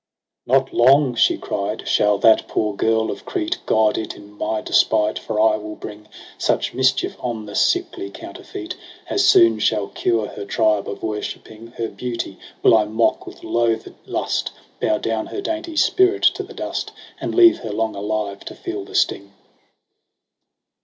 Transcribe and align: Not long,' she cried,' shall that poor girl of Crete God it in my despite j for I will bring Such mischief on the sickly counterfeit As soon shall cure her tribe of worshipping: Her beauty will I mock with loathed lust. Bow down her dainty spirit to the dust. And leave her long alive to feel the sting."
Not 0.47 0.73
long,' 0.73 1.13
she 1.13 1.37
cried,' 1.37 1.87
shall 1.87 2.17
that 2.25 2.47
poor 2.47 2.75
girl 2.75 3.11
of 3.11 3.23
Crete 3.23 3.59
God 3.67 3.99
it 3.99 4.15
in 4.15 4.31
my 4.35 4.59
despite 4.59 5.17
j 5.17 5.21
for 5.21 5.39
I 5.39 5.57
will 5.57 5.75
bring 5.75 6.07
Such 6.39 6.73
mischief 6.73 7.15
on 7.19 7.45
the 7.45 7.53
sickly 7.53 8.09
counterfeit 8.09 8.75
As 9.11 9.23
soon 9.23 9.59
shall 9.59 9.89
cure 9.89 10.25
her 10.25 10.43
tribe 10.45 10.89
of 10.89 11.03
worshipping: 11.03 11.67
Her 11.77 11.87
beauty 11.87 12.39
will 12.63 12.75
I 12.75 12.85
mock 12.85 13.27
with 13.27 13.43
loathed 13.43 13.93
lust. 14.07 14.49
Bow 14.79 14.97
down 14.97 15.27
her 15.27 15.39
dainty 15.39 15.75
spirit 15.77 16.23
to 16.33 16.41
the 16.41 16.55
dust. 16.55 16.91
And 17.19 17.35
leave 17.35 17.59
her 17.59 17.71
long 17.71 17.93
alive 17.95 18.39
to 18.45 18.55
feel 18.55 18.83
the 18.83 18.95
sting." 18.95 19.33